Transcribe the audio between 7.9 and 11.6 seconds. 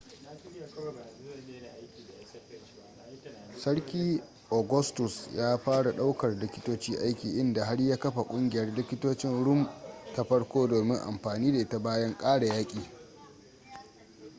kafa ƙungiyar likitocin rum ta farko domin anfani da